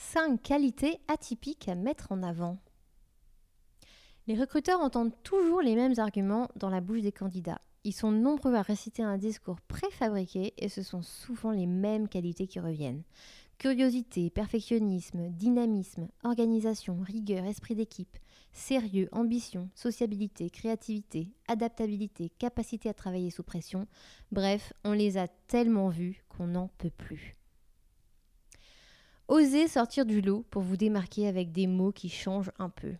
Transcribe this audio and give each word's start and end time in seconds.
5 0.00 0.40
qualités 0.40 1.00
atypiques 1.08 1.66
à 1.68 1.74
mettre 1.74 2.12
en 2.12 2.22
avant. 2.22 2.56
Les 4.28 4.38
recruteurs 4.38 4.80
entendent 4.80 5.20
toujours 5.24 5.60
les 5.60 5.74
mêmes 5.74 5.98
arguments 5.98 6.48
dans 6.54 6.70
la 6.70 6.80
bouche 6.80 7.02
des 7.02 7.10
candidats. 7.10 7.60
Ils 7.82 7.92
sont 7.92 8.12
nombreux 8.12 8.54
à 8.54 8.62
réciter 8.62 9.02
un 9.02 9.18
discours 9.18 9.60
préfabriqué 9.60 10.54
et 10.56 10.68
ce 10.68 10.84
sont 10.84 11.02
souvent 11.02 11.50
les 11.50 11.66
mêmes 11.66 12.08
qualités 12.08 12.46
qui 12.46 12.60
reviennent. 12.60 13.02
Curiosité, 13.58 14.30
perfectionnisme, 14.30 15.30
dynamisme, 15.30 16.06
organisation, 16.22 17.00
rigueur, 17.00 17.44
esprit 17.44 17.74
d'équipe, 17.74 18.18
sérieux, 18.52 19.08
ambition, 19.10 19.68
sociabilité, 19.74 20.48
créativité, 20.48 21.34
adaptabilité, 21.48 22.30
capacité 22.38 22.88
à 22.88 22.94
travailler 22.94 23.30
sous 23.30 23.42
pression. 23.42 23.88
Bref, 24.30 24.72
on 24.84 24.92
les 24.92 25.18
a 25.18 25.26
tellement 25.26 25.88
vus 25.88 26.22
qu'on 26.28 26.46
n'en 26.46 26.68
peut 26.78 26.90
plus. 26.96 27.37
Osez 29.28 29.68
sortir 29.68 30.06
du 30.06 30.22
lot 30.22 30.46
pour 30.50 30.62
vous 30.62 30.78
démarquer 30.78 31.28
avec 31.28 31.52
des 31.52 31.66
mots 31.66 31.92
qui 31.92 32.08
changent 32.08 32.50
un 32.58 32.70
peu. 32.70 32.94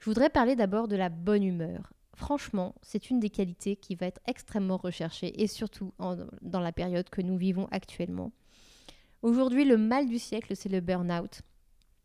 Je 0.00 0.06
voudrais 0.06 0.28
parler 0.28 0.56
d'abord 0.56 0.88
de 0.88 0.96
la 0.96 1.08
bonne 1.08 1.44
humeur. 1.44 1.92
Franchement, 2.14 2.74
c'est 2.82 3.10
une 3.10 3.20
des 3.20 3.30
qualités 3.30 3.76
qui 3.76 3.94
va 3.94 4.06
être 4.06 4.20
extrêmement 4.26 4.76
recherchée 4.76 5.40
et 5.40 5.46
surtout 5.46 5.92
dans 6.42 6.58
la 6.58 6.72
période 6.72 7.08
que 7.08 7.22
nous 7.22 7.36
vivons 7.36 7.68
actuellement. 7.70 8.32
Aujourd'hui, 9.22 9.64
le 9.64 9.76
mal 9.76 10.08
du 10.08 10.18
siècle, 10.18 10.56
c'est 10.56 10.68
le 10.68 10.80
burn-out. 10.80 11.42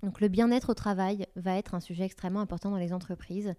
Donc 0.04 0.22
le 0.22 0.28
bien-être 0.28 0.70
au 0.70 0.76
travail 0.76 1.26
va 1.36 1.58
être 1.58 1.74
un 1.74 1.80
sujet 1.80 2.06
extrêmement 2.06 2.42
important 2.42 2.70
dans 2.70 2.78
les 2.78 2.94
entreprises 2.94 3.56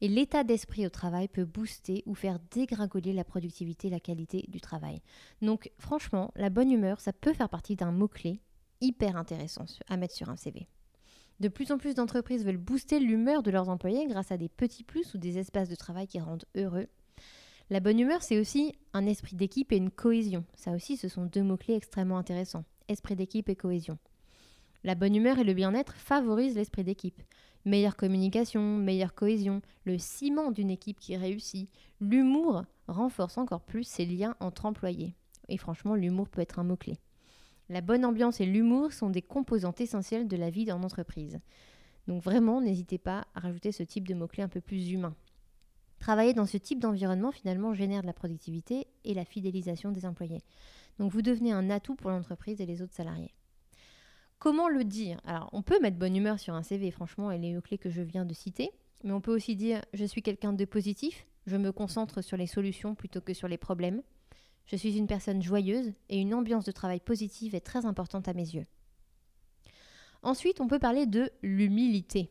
et 0.00 0.08
l'état 0.08 0.42
d'esprit 0.42 0.84
au 0.86 0.90
travail 0.90 1.28
peut 1.28 1.44
booster 1.44 2.02
ou 2.06 2.16
faire 2.16 2.40
dégringoler 2.50 3.12
la 3.12 3.22
productivité 3.22 3.86
et 3.86 3.92
la 3.92 4.00
qualité 4.00 4.44
du 4.48 4.60
travail. 4.60 5.02
Donc 5.40 5.70
franchement, 5.78 6.32
la 6.34 6.50
bonne 6.50 6.72
humeur, 6.72 7.00
ça 7.00 7.12
peut 7.12 7.32
faire 7.32 7.48
partie 7.48 7.76
d'un 7.76 7.92
mot-clé 7.92 8.40
hyper 8.80 9.16
intéressant 9.16 9.66
à 9.88 9.96
mettre 9.96 10.14
sur 10.14 10.28
un 10.28 10.36
CV. 10.36 10.68
De 11.38 11.48
plus 11.48 11.70
en 11.70 11.78
plus 11.78 11.94
d'entreprises 11.94 12.44
veulent 12.44 12.56
booster 12.56 12.98
l'humeur 12.98 13.42
de 13.42 13.50
leurs 13.50 13.68
employés 13.68 14.06
grâce 14.06 14.32
à 14.32 14.38
des 14.38 14.48
petits 14.48 14.84
plus 14.84 15.14
ou 15.14 15.18
des 15.18 15.38
espaces 15.38 15.68
de 15.68 15.74
travail 15.74 16.06
qui 16.06 16.18
rendent 16.18 16.46
heureux. 16.56 16.88
La 17.68 17.80
bonne 17.80 17.98
humeur, 17.98 18.22
c'est 18.22 18.38
aussi 18.38 18.74
un 18.94 19.06
esprit 19.06 19.36
d'équipe 19.36 19.72
et 19.72 19.76
une 19.76 19.90
cohésion. 19.90 20.44
Ça 20.54 20.72
aussi, 20.72 20.96
ce 20.96 21.08
sont 21.08 21.26
deux 21.26 21.42
mots-clés 21.42 21.74
extrêmement 21.74 22.16
intéressants. 22.16 22.64
Esprit 22.88 23.16
d'équipe 23.16 23.48
et 23.48 23.56
cohésion. 23.56 23.98
La 24.84 24.94
bonne 24.94 25.16
humeur 25.16 25.38
et 25.38 25.44
le 25.44 25.52
bien-être 25.52 25.94
favorisent 25.96 26.54
l'esprit 26.54 26.84
d'équipe. 26.84 27.20
Meilleure 27.64 27.96
communication, 27.96 28.62
meilleure 28.62 29.14
cohésion, 29.14 29.60
le 29.84 29.98
ciment 29.98 30.52
d'une 30.52 30.70
équipe 30.70 31.00
qui 31.00 31.16
réussit. 31.16 31.68
L'humour 32.00 32.62
renforce 32.86 33.36
encore 33.36 33.62
plus 33.62 33.82
ces 33.82 34.06
liens 34.06 34.36
entre 34.38 34.64
employés. 34.64 35.16
Et 35.48 35.58
franchement, 35.58 35.96
l'humour 35.96 36.28
peut 36.28 36.40
être 36.40 36.60
un 36.60 36.64
mot-clé. 36.64 36.98
La 37.68 37.80
bonne 37.80 38.04
ambiance 38.04 38.40
et 38.40 38.46
l'humour 38.46 38.92
sont 38.92 39.10
des 39.10 39.22
composantes 39.22 39.80
essentielles 39.80 40.28
de 40.28 40.36
la 40.36 40.50
vie 40.50 40.64
dans 40.64 40.82
entreprise. 40.82 41.40
Donc 42.06 42.22
vraiment, 42.22 42.60
n'hésitez 42.60 42.98
pas 42.98 43.26
à 43.34 43.40
rajouter 43.40 43.72
ce 43.72 43.82
type 43.82 44.06
de 44.06 44.14
mots-clés 44.14 44.44
un 44.44 44.48
peu 44.48 44.60
plus 44.60 44.90
humain. 44.92 45.16
Travailler 45.98 46.34
dans 46.34 46.46
ce 46.46 46.58
type 46.58 46.78
d'environnement 46.78 47.32
finalement 47.32 47.74
génère 47.74 48.02
de 48.02 48.06
la 48.06 48.12
productivité 48.12 48.86
et 49.04 49.14
la 49.14 49.24
fidélisation 49.24 49.90
des 49.90 50.06
employés. 50.06 50.42
Donc 50.98 51.10
vous 51.10 51.22
devenez 51.22 51.52
un 51.52 51.68
atout 51.70 51.96
pour 51.96 52.10
l'entreprise 52.10 52.60
et 52.60 52.66
les 52.66 52.82
autres 52.82 52.94
salariés. 52.94 53.34
Comment 54.38 54.68
le 54.68 54.84
dire? 54.84 55.20
Alors 55.24 55.48
on 55.52 55.62
peut 55.62 55.80
mettre 55.80 55.96
bonne 55.96 56.14
humeur 56.14 56.38
sur 56.38 56.54
un 56.54 56.62
CV, 56.62 56.90
franchement, 56.90 57.30
et 57.30 57.38
les 57.38 57.54
mots-clés 57.54 57.78
que 57.78 57.90
je 57.90 58.02
viens 58.02 58.24
de 58.24 58.34
citer, 58.34 58.70
mais 59.02 59.12
on 59.12 59.20
peut 59.20 59.34
aussi 59.34 59.56
dire 59.56 59.82
je 59.92 60.04
suis 60.04 60.22
quelqu'un 60.22 60.52
de 60.52 60.64
positif, 60.64 61.26
je 61.46 61.56
me 61.56 61.72
concentre 61.72 62.22
sur 62.22 62.36
les 62.36 62.46
solutions 62.46 62.94
plutôt 62.94 63.20
que 63.20 63.34
sur 63.34 63.48
les 63.48 63.58
problèmes. 63.58 64.02
Je 64.66 64.76
suis 64.76 64.96
une 64.96 65.06
personne 65.06 65.42
joyeuse 65.42 65.92
et 66.08 66.20
une 66.20 66.34
ambiance 66.34 66.64
de 66.64 66.72
travail 66.72 67.00
positive 67.00 67.54
est 67.54 67.60
très 67.60 67.86
importante 67.86 68.28
à 68.28 68.34
mes 68.34 68.54
yeux. 68.54 68.66
Ensuite, 70.22 70.60
on 70.60 70.66
peut 70.66 70.80
parler 70.80 71.06
de 71.06 71.30
l'humilité. 71.42 72.30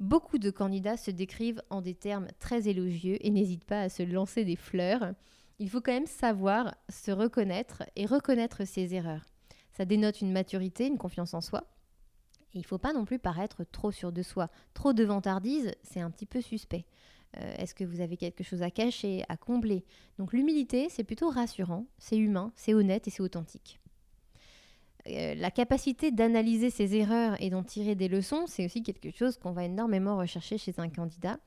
Beaucoup 0.00 0.38
de 0.38 0.50
candidats 0.50 0.96
se 0.96 1.10
décrivent 1.10 1.62
en 1.70 1.80
des 1.80 1.94
termes 1.94 2.28
très 2.38 2.68
élogieux 2.68 3.18
et 3.20 3.30
n'hésitent 3.30 3.64
pas 3.64 3.82
à 3.82 3.88
se 3.88 4.02
lancer 4.02 4.44
des 4.44 4.56
fleurs. 4.56 5.12
Il 5.58 5.70
faut 5.70 5.80
quand 5.80 5.92
même 5.92 6.06
savoir 6.06 6.74
se 6.88 7.10
reconnaître 7.10 7.84
et 7.96 8.06
reconnaître 8.06 8.64
ses 8.64 8.94
erreurs. 8.94 9.24
Ça 9.72 9.84
dénote 9.84 10.20
une 10.20 10.32
maturité, 10.32 10.86
une 10.86 10.98
confiance 10.98 11.34
en 11.34 11.40
soi. 11.40 11.64
Et 12.52 12.58
il 12.58 12.60
ne 12.60 12.66
faut 12.66 12.78
pas 12.78 12.92
non 12.92 13.04
plus 13.04 13.18
paraître 13.18 13.64
trop 13.64 13.92
sûr 13.92 14.10
de 14.10 14.22
soi. 14.22 14.50
Trop 14.74 14.92
de 14.92 15.04
vantardise, 15.04 15.72
c'est 15.82 16.00
un 16.00 16.10
petit 16.10 16.26
peu 16.26 16.40
suspect. 16.40 16.84
Euh, 17.36 17.54
est-ce 17.58 17.74
que 17.74 17.84
vous 17.84 18.00
avez 18.00 18.16
quelque 18.16 18.42
chose 18.42 18.62
à 18.62 18.70
cacher, 18.70 19.24
à 19.28 19.36
combler? 19.36 19.84
Donc 20.18 20.32
l'humilité, 20.32 20.88
c'est 20.88 21.04
plutôt 21.04 21.28
rassurant, 21.28 21.86
c'est 21.98 22.16
humain, 22.16 22.52
c'est 22.56 22.74
honnête 22.74 23.06
et 23.06 23.10
c'est 23.10 23.22
authentique. 23.22 23.80
Euh, 25.06 25.34
la 25.34 25.50
capacité 25.50 26.10
d'analyser 26.10 26.70
ses 26.70 26.94
erreurs 26.94 27.40
et 27.40 27.50
d'en 27.50 27.62
tirer 27.62 27.94
des 27.94 28.08
leçons, 28.08 28.46
c'est 28.46 28.64
aussi 28.64 28.82
quelque 28.82 29.10
chose 29.10 29.38
qu'on 29.38 29.52
va 29.52 29.64
énormément 29.64 30.16
rechercher 30.16 30.58
chez 30.58 30.74
un 30.78 30.88
candidat. 30.88 31.38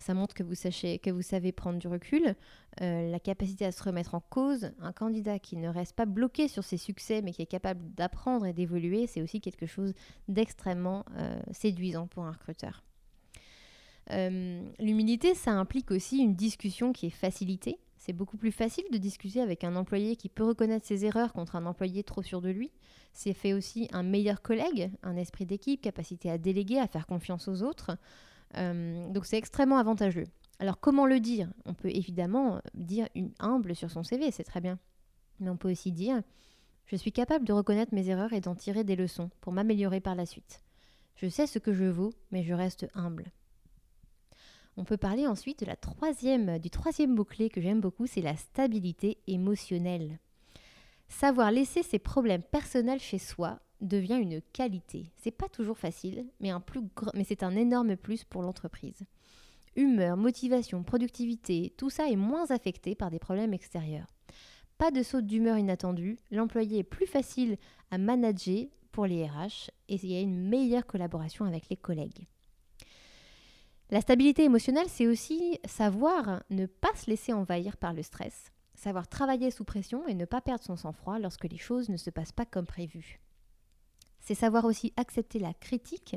Ça 0.00 0.14
montre 0.14 0.34
que 0.34 0.44
vous, 0.44 0.54
que 0.54 1.10
vous 1.10 1.22
savez 1.22 1.50
prendre 1.50 1.80
du 1.80 1.88
recul, 1.88 2.36
euh, 2.80 3.10
la 3.10 3.18
capacité 3.18 3.64
à 3.64 3.72
se 3.72 3.82
remettre 3.82 4.14
en 4.14 4.20
cause. 4.20 4.70
Un 4.80 4.92
candidat 4.92 5.40
qui 5.40 5.56
ne 5.56 5.68
reste 5.68 5.96
pas 5.96 6.06
bloqué 6.06 6.46
sur 6.46 6.62
ses 6.62 6.76
succès, 6.76 7.20
mais 7.20 7.32
qui 7.32 7.42
est 7.42 7.46
capable 7.46 7.82
d'apprendre 7.94 8.46
et 8.46 8.52
d'évoluer, 8.52 9.08
c'est 9.08 9.22
aussi 9.22 9.40
quelque 9.40 9.66
chose 9.66 9.94
d'extrêmement 10.28 11.04
séduisant 11.50 12.06
pour 12.06 12.26
un 12.26 12.30
recruteur. 12.30 12.84
Euh, 14.10 14.62
l'humilité, 14.78 15.34
ça 15.34 15.52
implique 15.52 15.90
aussi 15.90 16.18
une 16.18 16.34
discussion 16.34 16.92
qui 16.92 17.06
est 17.06 17.10
facilitée. 17.10 17.78
C'est 17.96 18.12
beaucoup 18.12 18.36
plus 18.36 18.52
facile 18.52 18.84
de 18.92 18.96
discuter 18.96 19.40
avec 19.40 19.64
un 19.64 19.76
employé 19.76 20.16
qui 20.16 20.28
peut 20.28 20.44
reconnaître 20.44 20.86
ses 20.86 21.04
erreurs 21.04 21.32
contre 21.32 21.56
un 21.56 21.66
employé 21.66 22.04
trop 22.04 22.22
sûr 22.22 22.40
de 22.40 22.48
lui. 22.48 22.70
C'est 23.12 23.34
fait 23.34 23.52
aussi 23.52 23.88
un 23.92 24.02
meilleur 24.02 24.40
collègue, 24.40 24.90
un 25.02 25.16
esprit 25.16 25.46
d'équipe, 25.46 25.80
capacité 25.80 26.30
à 26.30 26.38
déléguer, 26.38 26.78
à 26.78 26.86
faire 26.86 27.06
confiance 27.06 27.48
aux 27.48 27.62
autres. 27.62 27.98
Euh, 28.56 29.12
donc 29.12 29.26
c'est 29.26 29.36
extrêmement 29.36 29.78
avantageux. 29.78 30.26
Alors 30.58 30.80
comment 30.80 31.06
le 31.06 31.20
dire? 31.20 31.50
On 31.66 31.74
peut 31.74 31.90
évidemment 31.90 32.60
dire 32.74 33.08
humble 33.40 33.74
sur 33.74 33.90
son 33.90 34.04
CV, 34.04 34.30
c'est 34.30 34.44
très 34.44 34.60
bien. 34.60 34.78
Mais 35.40 35.50
on 35.50 35.56
peut 35.56 35.70
aussi 35.70 35.92
dire 35.92 36.22
je 36.86 36.96
suis 36.96 37.12
capable 37.12 37.44
de 37.44 37.52
reconnaître 37.52 37.94
mes 37.94 38.08
erreurs 38.08 38.32
et 38.32 38.40
d'en 38.40 38.54
tirer 38.54 38.82
des 38.82 38.96
leçons 38.96 39.28
pour 39.42 39.52
m'améliorer 39.52 40.00
par 40.00 40.14
la 40.14 40.24
suite. 40.24 40.62
Je 41.16 41.28
sais 41.28 41.46
ce 41.46 41.58
que 41.58 41.74
je 41.74 41.84
vaux, 41.84 42.14
mais 42.30 42.42
je 42.44 42.54
reste 42.54 42.88
humble. 42.94 43.30
On 44.80 44.84
peut 44.84 44.96
parler 44.96 45.26
ensuite 45.26 45.64
du 45.64 46.70
troisième 46.70 47.12
mot-clé 47.12 47.50
que 47.50 47.60
j'aime 47.60 47.80
beaucoup, 47.80 48.06
c'est 48.06 48.20
la 48.20 48.36
stabilité 48.36 49.18
émotionnelle. 49.26 50.20
Savoir 51.08 51.50
laisser 51.50 51.82
ses 51.82 51.98
problèmes 51.98 52.44
personnels 52.44 53.00
chez 53.00 53.18
soi 53.18 53.58
devient 53.80 54.20
une 54.22 54.40
qualité. 54.40 55.10
C'est 55.16 55.32
pas 55.32 55.48
toujours 55.48 55.78
facile, 55.78 56.26
mais, 56.38 56.52
c'est 57.24 57.42
un 57.42 57.56
énorme 57.56 57.96
plus 57.96 58.22
pour 58.22 58.40
l'entreprise. 58.40 59.02
Humeur, 59.74 60.16
motivation, 60.16 60.84
productivité, 60.84 61.74
tout 61.76 61.90
ça 61.90 62.08
est 62.08 62.16
moins 62.16 62.48
affecté 62.52 62.94
par 62.94 63.10
des 63.10 63.18
problèmes 63.18 63.54
extérieurs. 63.54 64.14
Pas 64.78 64.92
de 64.92 65.02
saut 65.02 65.22
d'humeur 65.22 65.58
inattendu, 65.58 66.18
l'employé 66.30 66.78
est 66.78 66.84
plus 66.84 67.06
facile 67.06 67.56
à 67.90 67.98
manager 67.98 68.66
pour 68.92 69.06
les 69.06 69.26
RH 69.26 69.72
et 69.88 69.96
il 69.96 70.12
y 70.12 70.16
a 70.16 70.20
une 70.20 70.48
meilleure 70.48 70.86
collaboration 70.86 71.46
avec 71.46 71.68
les 71.68 71.76
collègues. 71.76 72.28
La 73.90 74.02
stabilité 74.02 74.44
émotionnelle, 74.44 74.88
c'est 74.88 75.06
aussi 75.06 75.58
savoir 75.64 76.42
ne 76.50 76.66
pas 76.66 76.94
se 76.94 77.08
laisser 77.08 77.32
envahir 77.32 77.78
par 77.78 77.94
le 77.94 78.02
stress, 78.02 78.52
savoir 78.74 79.08
travailler 79.08 79.50
sous 79.50 79.64
pression 79.64 80.06
et 80.06 80.14
ne 80.14 80.26
pas 80.26 80.42
perdre 80.42 80.62
son 80.62 80.76
sang-froid 80.76 81.18
lorsque 81.18 81.44
les 81.44 81.56
choses 81.56 81.88
ne 81.88 81.96
se 81.96 82.10
passent 82.10 82.32
pas 82.32 82.44
comme 82.44 82.66
prévu. 82.66 83.18
C'est 84.20 84.34
savoir 84.34 84.66
aussi 84.66 84.92
accepter 84.98 85.38
la 85.38 85.54
critique, 85.54 86.16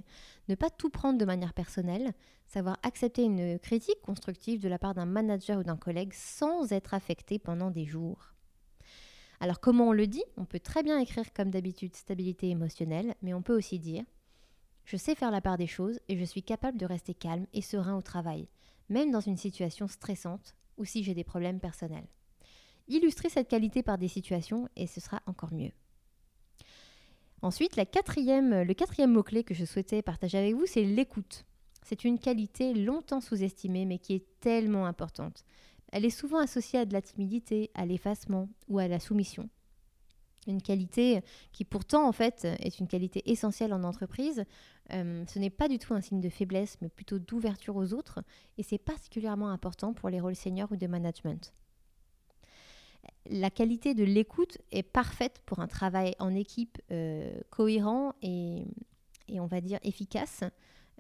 ne 0.50 0.56
pas 0.56 0.70
tout 0.70 0.90
prendre 0.90 1.18
de 1.18 1.24
manière 1.24 1.54
personnelle, 1.54 2.12
savoir 2.46 2.78
accepter 2.84 3.24
une 3.24 3.58
critique 3.58 4.02
constructive 4.02 4.60
de 4.60 4.68
la 4.68 4.78
part 4.78 4.94
d'un 4.94 5.06
manager 5.06 5.60
ou 5.60 5.64
d'un 5.64 5.78
collègue 5.78 6.14
sans 6.14 6.74
être 6.74 6.94
affecté 6.94 7.40
pendant 7.40 7.72
des 7.72 7.86
jours. 7.86 8.34
Alors 9.40 9.62
comment 9.62 9.88
on 9.88 9.94
le 9.94 10.08
dit? 10.08 10.24
On 10.36 10.44
peut 10.44 10.60
très 10.60 10.84
bien 10.84 11.00
écrire 11.00 11.32
comme 11.32 11.52
d'habitude 11.52 11.96
stabilité 11.96 12.50
émotionnelle, 12.50 13.16
mais 13.22 13.34
on 13.34 13.42
peut 13.42 13.56
aussi 13.56 13.80
dire 13.80 14.04
je 14.92 14.98
sais 14.98 15.16
faire 15.16 15.32
la 15.32 15.40
part 15.40 15.58
des 15.58 15.68
choses 15.68 16.02
et 16.10 16.18
je 16.18 16.26
suis 16.26 16.44
capable 16.44 16.78
de 16.78 16.86
rester 16.86 17.14
calme 17.14 17.48
et 17.54 17.62
serein 17.62 17.96
au 17.96 18.02
travail, 18.02 18.50
même 18.90 19.10
dans 19.10 19.22
une 19.22 19.38
situation 19.38 19.88
stressante 19.88 20.54
ou 20.76 20.84
si 20.84 21.02
j'ai 21.02 21.14
des 21.14 21.24
problèmes 21.24 21.62
personnels. 21.62 22.10
Illustrez 22.90 23.30
cette 23.30 23.48
qualité 23.48 23.84
par 23.84 23.98
des 23.98 24.10
situations 24.10 24.68
et 24.76 24.88
ce 24.88 25.00
sera 25.00 25.22
encore 25.28 25.54
mieux. 25.54 25.72
Ensuite, 27.42 27.78
le 27.78 27.86
quatrième 27.86 29.14
mot-clé 29.14 29.46
que 29.46 29.54
je 29.54 29.64
souhaitais 29.64 30.02
partager 30.02 30.38
avec 30.38 30.56
vous, 30.56 30.66
c'est 30.66 30.84
l'écoute. 30.84 31.46
C'est 31.84 32.04
une 32.04 32.20
qualité 32.20 32.74
longtemps 32.74 33.22
sous-estimée, 33.22 33.86
mais 33.86 33.98
qui 33.98 34.16
est 34.16 34.26
tellement 34.42 34.86
importante. 34.86 35.46
Elle 35.94 36.04
est 36.04 36.10
souvent 36.10 36.40
associée 36.40 36.80
à 36.80 36.86
de 36.86 36.92
la 36.92 37.02
timidité, 37.02 37.72
à 37.76 37.86
l'effacement 37.86 38.50
ou 38.68 38.78
à 38.78 38.90
la 38.90 39.00
soumission. 39.00 39.50
Une 40.48 40.62
qualité 40.62 41.22
qui 41.52 41.66
pourtant 41.66 42.08
en 42.08 42.12
fait 42.12 42.46
est 42.60 42.80
une 42.80 42.88
qualité 42.88 43.30
essentielle 43.30 43.74
en 43.74 43.84
entreprise. 43.84 44.44
Euh, 44.94 45.24
ce 45.28 45.40
n'est 45.40 45.50
pas 45.50 45.68
du 45.68 45.78
tout 45.78 45.94
un 45.94 46.02
signe 46.02 46.20
de 46.20 46.30
faiblesse, 46.30 46.78
mais 46.82 46.90
plutôt 46.90 47.20
d'ouverture 47.20 47.76
aux 47.76 47.94
autres, 47.94 48.22
et 48.58 48.64
c'est 48.64 48.78
particulièrement 48.78 49.50
important 49.50 49.94
pour 49.94 50.10
les 50.10 50.20
rôles 50.20 50.36
seniors 50.36 50.72
ou 50.72 50.76
de 50.76 50.88
management. 50.88 51.54
La 53.30 53.50
qualité 53.50 53.94
de 53.94 54.04
l'écoute 54.04 54.58
est 54.72 54.84
parfaite 54.84 55.42
pour 55.46 55.60
un 55.60 55.68
travail 55.68 56.16
en 56.20 56.34
équipe 56.34 56.80
euh, 56.92 57.32
cohérent 57.50 58.14
et, 58.22 58.66
on 59.30 59.46
va 59.46 59.62
dire 59.62 59.80
efficace. 59.84 60.44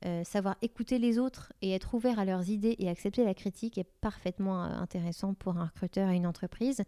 Euh, 0.03 0.23
savoir 0.23 0.55
écouter 0.63 0.97
les 0.97 1.19
autres 1.19 1.53
et 1.61 1.73
être 1.73 1.93
ouvert 1.93 2.17
à 2.17 2.25
leurs 2.25 2.49
idées 2.49 2.75
et 2.79 2.89
accepter 2.89 3.23
la 3.23 3.35
critique 3.35 3.77
est 3.77 3.87
parfaitement 4.01 4.63
intéressant 4.63 5.35
pour 5.35 5.57
un 5.57 5.65
recruteur 5.65 6.09
et 6.09 6.15
une 6.15 6.25
entreprise. 6.25 6.81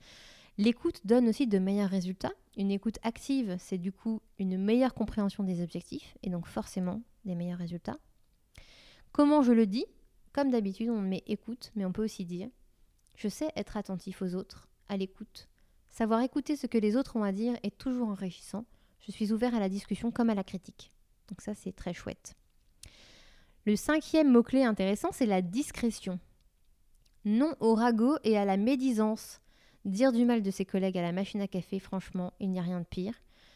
L'écoute 0.57 1.01
donne 1.05 1.27
aussi 1.27 1.47
de 1.47 1.57
meilleurs 1.57 1.89
résultats. 1.89 2.33
Une 2.57 2.69
écoute 2.69 3.00
active, 3.01 3.55
c'est 3.59 3.79
du 3.79 3.91
coup 3.91 4.21
une 4.38 4.57
meilleure 4.57 4.94
compréhension 4.94 5.44
des 5.44 5.63
objectifs 5.63 6.15
et 6.21 6.29
donc 6.29 6.45
forcément 6.45 7.01
des 7.25 7.33
meilleurs 7.33 7.57
résultats. 7.57 7.97
Comment 9.11 9.41
je 9.41 9.51
le 9.51 9.65
dis? 9.65 9.85
Comme 10.31 10.51
d'habitude, 10.51 10.89
on 10.89 11.01
met 11.01 11.23
écoute, 11.25 11.71
mais 11.75 11.85
on 11.85 11.91
peut 11.91 12.03
aussi 12.03 12.25
dire 12.25 12.50
je 13.15 13.27
sais 13.27 13.50
être 13.55 13.77
attentif 13.77 14.21
aux 14.21 14.33
autres, 14.35 14.67
à 14.89 14.97
l'écoute. 14.97 15.47
Savoir 15.89 16.21
écouter 16.21 16.56
ce 16.56 16.67
que 16.67 16.77
les 16.77 16.95
autres 16.95 17.15
ont 17.15 17.23
à 17.23 17.31
dire 17.31 17.56
est 17.63 17.77
toujours 17.77 18.09
enrichissant. 18.09 18.65
Je 18.99 19.11
suis 19.11 19.31
ouvert 19.31 19.53
à 19.53 19.59
la 19.59 19.69
discussion 19.69 20.11
comme 20.11 20.29
à 20.29 20.35
la 20.35 20.44
critique. 20.44 20.91
Donc 21.29 21.41
ça, 21.41 21.53
c'est 21.53 21.75
très 21.75 21.94
chouette. 21.94 22.33
Le 23.65 23.75
cinquième 23.75 24.31
mot-clé 24.31 24.63
intéressant, 24.63 25.09
c'est 25.11 25.25
la 25.25 25.41
discrétion. 25.41 26.19
Non 27.25 27.56
au 27.59 27.75
ragot 27.75 28.17
et 28.23 28.38
à 28.38 28.45
la 28.45 28.57
médisance. 28.57 29.39
Dire 29.85 30.13
du 30.13 30.24
mal 30.24 30.41
de 30.41 30.51
ses 30.51 30.65
collègues 30.65 30.97
à 30.97 31.01
la 31.01 31.12
machine 31.12 31.41
à 31.41 31.47
café, 31.47 31.80
franchement, 31.80 32.31
il 32.39 32.50
n'y 32.50 32.59
a 32.59 32.63
rien 32.63 32.80
de 32.80 32.85
pire. 32.85 33.15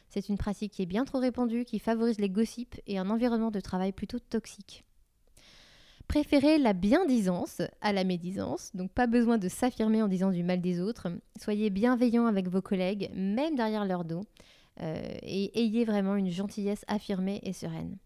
C'est 0.10 0.30
une 0.30 0.38
pratique 0.38 0.74
qui 0.74 0.82
est 0.82 0.88
bien 0.88 1.06
trop 1.06 1.20
répandue, 1.20 1.66
qui 1.66 1.80
favorise 1.80 2.20
les 2.20 2.30
gossips 2.30 2.80
et 2.86 2.98
un 2.98 3.10
environnement 3.10 3.52
de 3.52 3.60
travail 3.60 3.92
plutôt 3.92 4.20
toxique. 4.20 4.84
Préférez 6.08 6.58
la 6.58 6.74
biendisance 6.74 7.62
à 7.82 7.92
la 7.92 8.06
médisance, 8.06 8.72
donc 8.74 8.92
pas 8.92 9.08
besoin 9.08 9.38
de 9.38 9.50
s'affirmer 9.50 10.02
en 10.02 10.08
disant 10.08 10.32
du 10.32 10.44
mal 10.44 10.62
des 10.62 10.80
autres. 10.80 11.08
Soyez 11.40 11.70
bienveillant 11.70 12.26
avec 12.26 12.48
vos 12.48 12.62
collègues, 12.62 13.10
même 13.14 13.56
derrière 13.56 13.86
leur 13.86 14.06
dos, 14.06 14.24
euh, 14.82 15.02
et 15.22 15.60
ayez 15.60 15.84
vraiment 15.84 16.16
une 16.16 16.32
gentillesse 16.32 16.86
affirmée 16.88 17.42
et 17.44 17.52
sereine. 17.52 17.98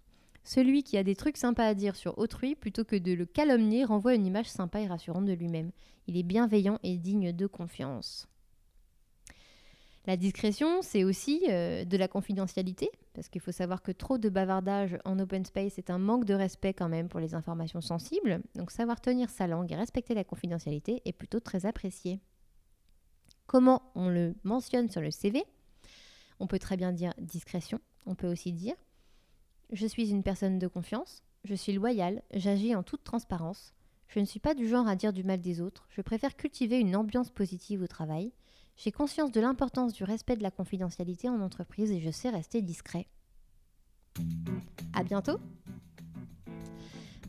Celui 0.44 0.84
qui 0.84 0.98
a 0.98 1.04
des 1.04 1.16
trucs 1.16 1.38
sympas 1.38 1.68
à 1.68 1.74
dire 1.74 1.96
sur 1.96 2.18
autrui, 2.18 2.56
plutôt 2.56 2.84
que 2.84 2.96
de 2.96 3.14
le 3.14 3.26
calomnier, 3.26 3.86
renvoie 3.86 4.16
une 4.16 4.26
image 4.26 4.50
sympa 4.50 4.82
et 4.82 4.88
rassurante 4.88 5.26
de 5.26 5.34
lui-même. 5.34 5.72
Il 6.08 6.18
est 6.18 6.24
bienveillant 6.24 6.80
et 6.84 6.98
digne 6.98 7.32
de 7.32 7.48
confiance. 7.48 8.28
La 10.08 10.18
discrétion, 10.18 10.82
c'est 10.82 11.04
aussi 11.04 11.44
euh, 11.50 11.86
de 11.86 11.96
la 11.96 12.08
confidentialité, 12.08 12.90
parce 13.14 13.30
qu'il 13.30 13.40
faut 13.40 13.52
savoir 13.52 13.84
que 13.84 13.92
trop 13.92 14.18
de 14.18 14.30
bavardage 14.30 14.98
en 15.06 15.20
open 15.20 15.46
space 15.46 15.78
est 15.78 15.92
un 15.92 16.00
manque 16.00 16.26
de 16.26 16.34
respect 16.34 16.74
quand 16.74 16.90
même 16.90 17.08
pour 17.08 17.20
les 17.20 17.36
informations 17.36 17.82
sensibles. 17.82 18.42
Donc 18.56 18.72
savoir 18.72 19.00
tenir 19.00 19.30
sa 19.30 19.46
langue 19.46 19.72
et 19.72 19.76
respecter 19.76 20.16
la 20.16 20.24
confidentialité 20.24 21.04
est 21.06 21.14
plutôt 21.14 21.40
très 21.40 21.68
apprécié. 21.68 22.20
Comment 23.46 23.92
on 23.94 24.10
le 24.10 24.34
mentionne 24.44 24.90
sur 24.90 25.02
le 25.02 25.12
CV 25.12 25.44
On 26.40 26.48
peut 26.48 26.58
très 26.58 26.78
bien 26.78 26.94
dire 26.94 27.14
discrétion, 27.20 27.80
on 28.08 28.16
peut 28.16 28.32
aussi 28.32 28.54
dire 28.54 28.76
je 29.72 29.88
suis 29.88 30.10
une 30.10 30.24
personne 30.24 30.60
de 30.60 30.68
confiance, 30.68 31.24
je 31.44 31.56
suis 31.56 31.74
loyale, 31.74 32.22
j'agis 32.34 32.76
en 32.76 32.84
toute 32.84 33.04
transparence, 33.04 33.74
je 34.08 34.20
ne 34.20 34.26
suis 34.26 34.40
pas 34.40 34.54
du 34.54 34.68
genre 34.68 34.88
à 34.88 34.96
dire 34.96 35.14
du 35.14 35.24
mal 35.24 35.40
des 35.40 35.62
autres, 35.62 35.88
je 35.90 36.02
préfère 36.02 36.36
cultiver 36.36 36.80
une 36.80 36.96
ambiance 36.96 37.32
positive 37.32 37.82
au 37.82 37.88
travail, 37.88 38.32
j'ai 38.78 38.92
conscience 38.92 39.32
de 39.32 39.42
l'importance 39.42 39.94
du 39.94 40.04
respect 40.04 40.36
de 40.36 40.44
la 40.44 40.52
confidentialité 40.52 41.30
en 41.30 41.42
entreprise 41.42 41.92
et 41.92 42.00
je 42.00 42.12
sais 42.12 42.30
rester 42.30 42.62
discret. 42.62 43.08
À 44.94 45.04
bientôt 45.04 45.40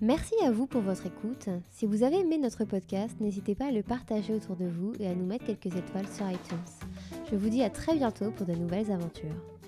Merci 0.00 0.34
à 0.44 0.50
vous 0.50 0.66
pour 0.66 0.80
votre 0.80 1.06
écoute. 1.06 1.48
Si 1.70 1.86
vous 1.86 2.02
avez 2.02 2.18
aimé 2.18 2.36
notre 2.36 2.64
podcast, 2.64 3.14
n'hésitez 3.20 3.54
pas 3.54 3.66
à 3.66 3.70
le 3.70 3.84
partager 3.84 4.34
autour 4.34 4.56
de 4.56 4.66
vous 4.66 4.94
et 4.98 5.06
à 5.06 5.14
nous 5.14 5.26
mettre 5.26 5.44
quelques 5.44 5.76
étoiles 5.76 6.08
sur 6.08 6.28
iTunes. 6.28 6.58
Je 7.30 7.36
vous 7.36 7.48
dis 7.48 7.62
à 7.62 7.70
très 7.70 7.94
bientôt 7.94 8.32
pour 8.32 8.44
de 8.44 8.52
nouvelles 8.52 8.90
aventures. 8.90 9.61